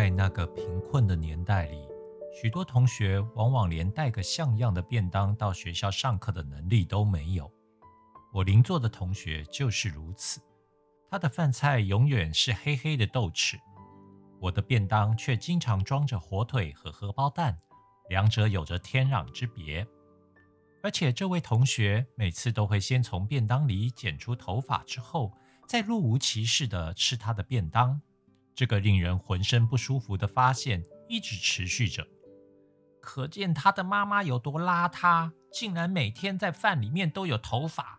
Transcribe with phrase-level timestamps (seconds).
[0.00, 1.86] 在那个贫困的年代里，
[2.32, 7.52] 许多同学往往连带个像样的便当到学校上课的能力都没有。
[8.32, 10.40] 我邻座的同学就是如此，
[11.10, 13.58] 他的饭菜永远是黑黑的豆豉，
[14.40, 17.58] 我的便当却经常装着火腿和荷包蛋，
[18.08, 19.86] 两者有着天壤之别。
[20.82, 25.30] 而且这位同学每次都会先从便当里剪出头发，之后
[25.68, 28.00] 再若无其事地吃他的便当。
[28.60, 32.06] 这个令人浑身不舒服的发现一直持续着，
[33.00, 37.98] 可见他的妈妈有多邋遢，竟然每天在饭里面都有头发。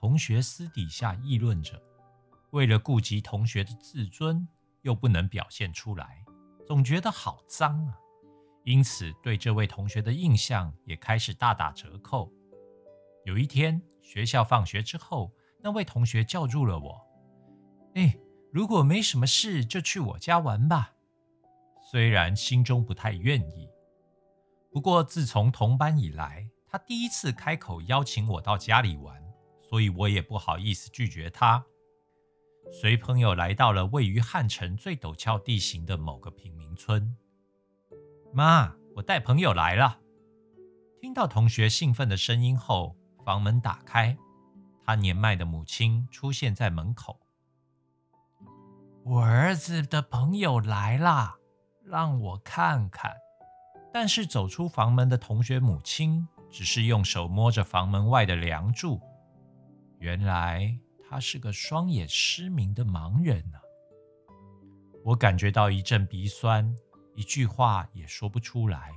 [0.00, 1.80] 同学私底下议论着，
[2.50, 4.48] 为了顾及同学的自尊，
[4.82, 6.24] 又不能表现出来，
[6.66, 7.96] 总觉得好脏啊。
[8.64, 12.32] 因此，对这位同学的印象也开始大打折扣。
[13.24, 17.00] 有一天，学校放学之后，那位同学叫住了我
[17.94, 18.18] ：“哎，
[18.56, 20.94] 如果没什么事，就去我家玩吧。”
[21.92, 23.68] 虽然心中不太愿意，
[24.72, 29.14] 不过自从同班以来，他第一次开口邀请我到家里玩。
[29.68, 31.62] 所以我也不好意思拒绝他，
[32.72, 37.14] 随朋友来到了位于汉城最陡峭地形的某个贫民村。
[38.32, 39.98] 妈，我带朋友来了。
[40.98, 44.16] 听到同学兴奋的声音后，房门打开，
[44.82, 47.20] 他年迈的母亲出现在门口。
[49.08, 51.36] 我儿子的朋友来啦，
[51.84, 53.14] 让我看看。
[53.92, 59.00] 但是走出房门的同学母亲只是用手摸着房门外的梁柱。
[60.00, 60.76] 原来
[61.08, 63.58] 他是个双眼失明的盲人呢。
[65.04, 66.74] 我感觉到一阵鼻酸，
[67.14, 68.90] 一句话也说不出来。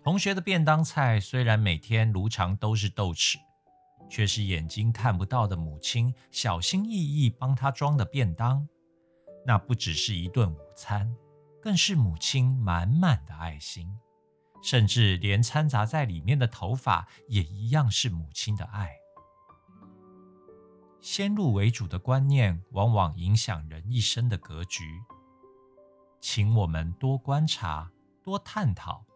[0.00, 3.38] 同学的便当菜虽然每天如常都是豆豉，
[4.12, 8.68] 却是眼睛看不到的母亲小心翼翼帮他装的便当。
[9.46, 11.16] 那不只是一顿午餐，
[11.62, 13.88] 更是母亲满满的爱心，
[14.62, 18.92] 甚至连掺杂在里面的头发也一样是母亲的爱。
[21.00, 24.84] 先入为主的观念，往往影响人一生的格局。
[26.20, 27.90] 请我们多观察、
[28.22, 29.06] 多探讨，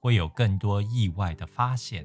[0.00, 2.04] 会有更多意外的发现。